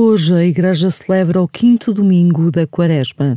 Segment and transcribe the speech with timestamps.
[0.00, 3.36] Hoje a Igreja celebra o quinto domingo da Quaresma.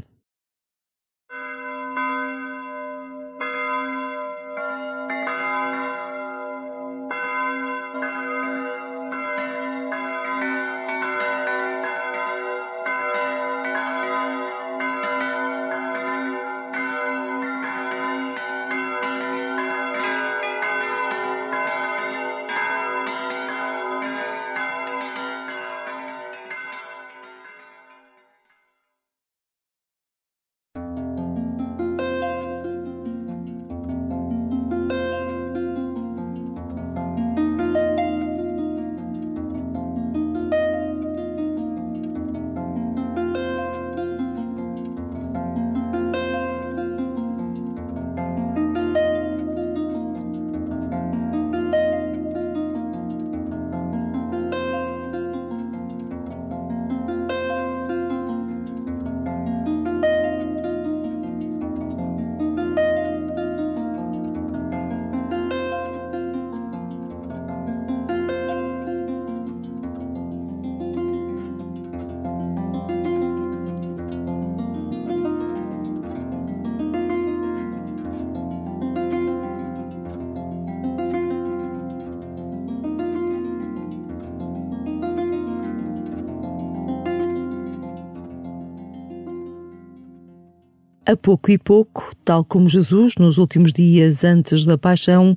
[91.11, 95.35] A pouco e pouco, tal como Jesus nos últimos dias antes da paixão,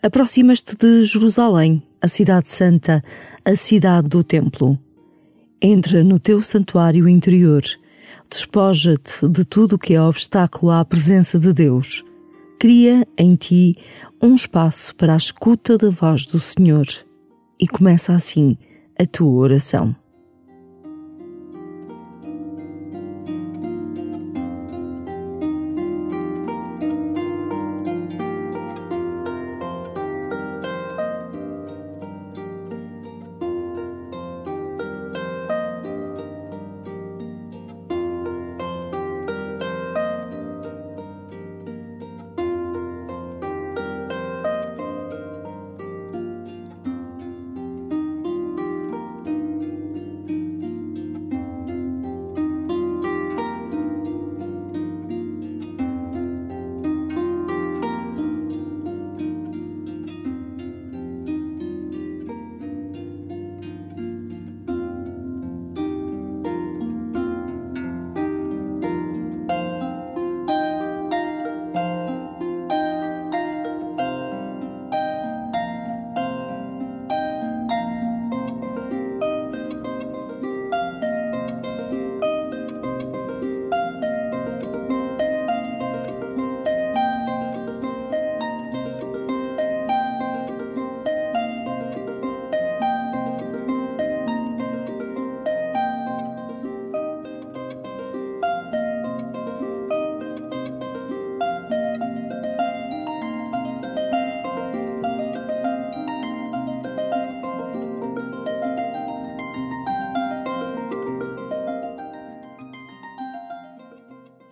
[0.00, 3.02] aproximas-te de Jerusalém, a cidade santa,
[3.44, 4.78] a cidade do templo.
[5.60, 7.64] Entra no teu santuário interior,
[8.30, 12.04] despoja-te de tudo o que é obstáculo à presença de Deus.
[12.60, 13.74] Cria em ti
[14.22, 16.86] um espaço para a escuta da voz do Senhor
[17.58, 18.56] e começa assim
[18.96, 19.92] a tua oração.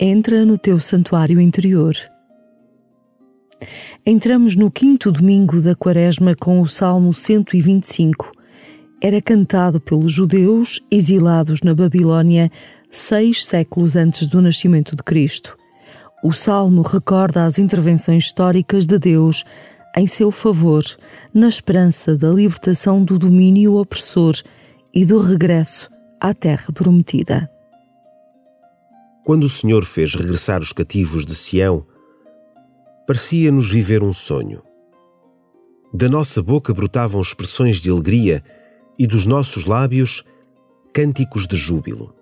[0.09, 1.95] Entra no teu santuário interior.
[4.07, 8.33] Entramos no quinto domingo da Quaresma com o Salmo 125.
[9.03, 12.51] Era cantado pelos judeus exilados na Babilônia
[12.91, 15.57] seis séculos antes do nascimento de Cristo.
[16.25, 19.45] O Salmo recorda as intervenções históricas de Deus
[19.95, 20.83] em seu favor,
[21.35, 24.35] na esperança da libertação do domínio opressor
[24.95, 27.51] e do regresso à terra prometida.
[29.29, 31.87] Quando o Senhor fez regressar os cativos de Sião,
[33.07, 34.63] parecia-nos viver um sonho.
[35.93, 38.43] Da nossa boca brotavam expressões de alegria
[38.99, 40.25] e dos nossos lábios
[40.95, 42.15] cânticos de júbilo.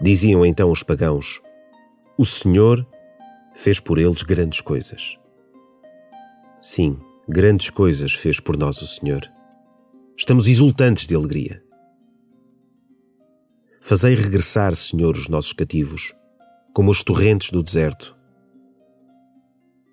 [0.00, 1.42] Diziam então os pagãos:
[2.16, 2.86] O Senhor
[3.56, 5.18] fez por eles grandes coisas.
[6.60, 6.96] Sim,
[7.28, 9.28] grandes coisas fez por nós o Senhor.
[10.16, 11.67] Estamos exultantes de alegria.
[13.88, 16.14] Fazei regressar, Senhor, os nossos cativos,
[16.74, 18.14] como os torrentes do deserto.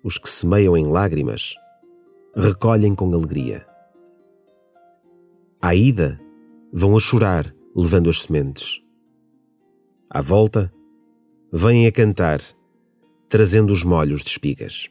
[0.04, 1.54] Os que semeiam em lágrimas,
[2.36, 3.66] recolhem com alegria.
[5.62, 6.20] À ida,
[6.70, 8.82] vão a chorar, levando as sementes.
[10.10, 10.70] À volta,
[11.50, 12.42] vêm a cantar,
[13.30, 14.90] trazendo os molhos de espigas.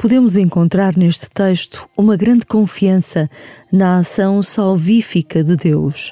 [0.00, 3.28] Podemos encontrar neste texto uma grande confiança
[3.70, 6.10] na ação salvífica de Deus.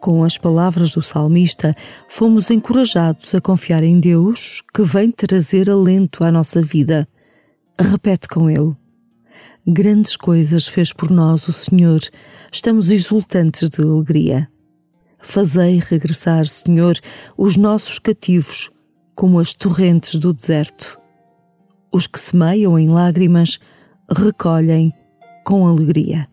[0.00, 1.76] Com as palavras do salmista,
[2.08, 7.06] fomos encorajados a confiar em Deus, que vem trazer alento à nossa vida.
[7.80, 8.74] Repete com ele:
[9.64, 12.00] Grandes coisas fez por nós o Senhor,
[12.52, 14.48] estamos exultantes de alegria.
[15.20, 16.98] Fazei regressar, Senhor,
[17.38, 18.72] os nossos cativos,
[19.14, 21.03] como as torrentes do deserto.
[21.94, 23.60] Os que semeiam em lágrimas
[24.10, 24.92] recolhem
[25.44, 26.26] com alegria.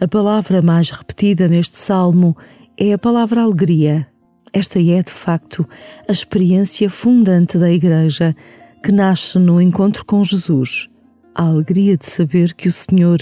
[0.00, 2.36] A palavra mais repetida neste salmo
[2.76, 4.06] é a palavra alegria.
[4.52, 5.68] Esta é, de facto,
[6.08, 8.34] a experiência fundante da Igreja,
[8.80, 10.88] que nasce no encontro com Jesus.
[11.34, 13.18] A alegria de saber que o Senhor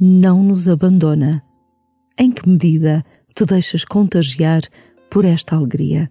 [0.00, 1.42] não nos abandona.
[2.18, 3.04] Em que medida
[3.34, 4.62] te deixas contagiar
[5.10, 6.10] por esta alegria?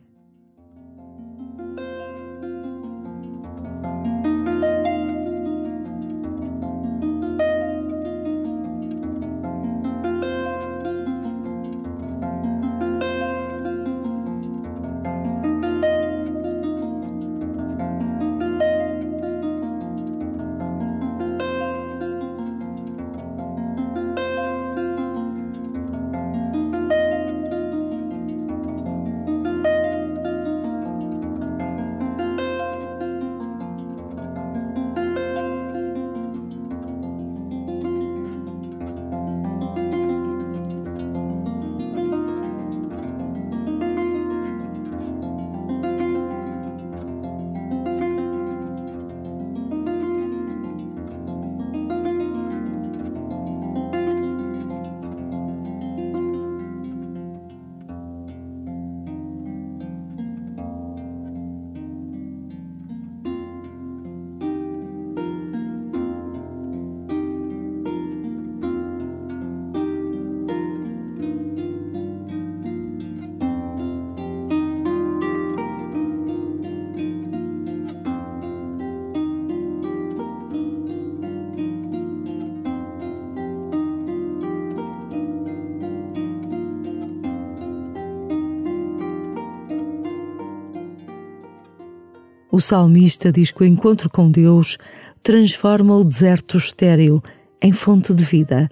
[92.54, 94.78] O salmista diz que o encontro com Deus
[95.24, 97.20] transforma o deserto estéril
[97.60, 98.70] em fonte de vida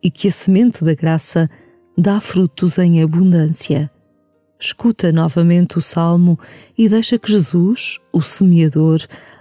[0.00, 1.50] e que a semente da graça
[1.98, 3.90] dá frutos em abundância.
[4.56, 6.38] Escuta novamente o salmo
[6.78, 9.00] e deixa que Jesus, o semeador,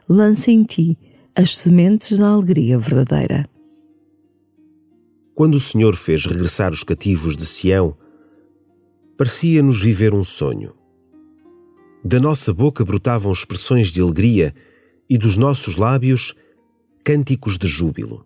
[0.10, 0.98] lance em ti
[1.36, 3.48] as sementes da alegria verdadeira.
[5.36, 7.96] Quando o Senhor fez regressar os cativos de Sião,
[9.16, 10.83] parecia-nos viver um sonho.
[12.06, 14.54] Da nossa boca brotavam expressões de alegria
[15.10, 16.36] e dos nossos lábios
[17.02, 18.26] cânticos de júbilo.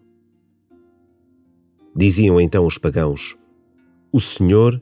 [1.95, 3.37] Diziam então os pagãos:
[4.11, 4.81] O Senhor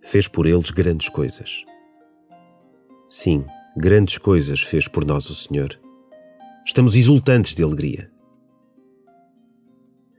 [0.00, 1.64] fez por eles grandes coisas.
[3.08, 3.44] Sim,
[3.76, 5.76] grandes coisas fez por nós o Senhor.
[6.64, 8.12] Estamos exultantes de alegria.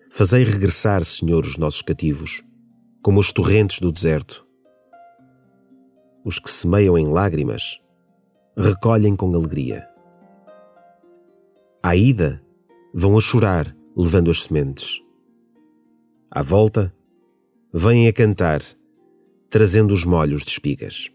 [0.10, 2.44] Fazei regressar, Senhor, os nossos cativos,
[3.02, 4.46] como os torrentes do deserto.
[6.26, 7.80] Os que semeiam em lágrimas
[8.58, 9.88] recolhem com alegria.
[11.82, 12.42] À ida,
[12.94, 15.02] vão a chorar, levando as sementes.
[16.30, 16.94] À volta,
[17.74, 18.62] vêm a cantar,
[19.50, 21.10] trazendo os molhos de espigas.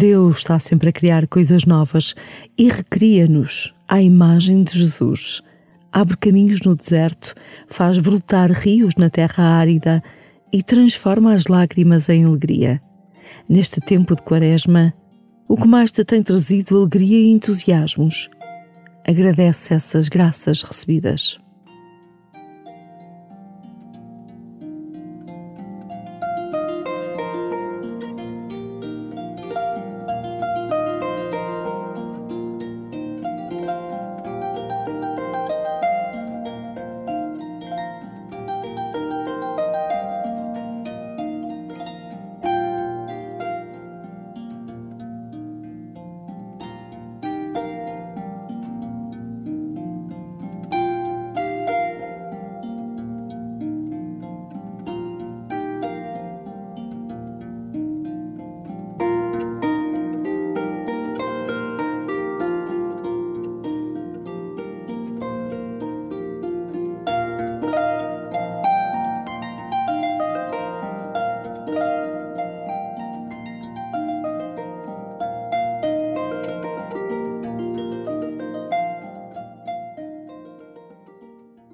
[0.00, 2.14] Deus está sempre a criar coisas novas
[2.56, 5.42] e recria-nos à imagem de Jesus.
[5.92, 7.34] Abre caminhos no deserto,
[7.68, 10.00] faz brotar rios na terra árida
[10.50, 12.80] e transforma as lágrimas em alegria.
[13.46, 14.94] Neste tempo de Quaresma,
[15.46, 18.30] o que mais te tem trazido alegria e entusiasmos?
[19.06, 21.38] Agradece essas graças recebidas.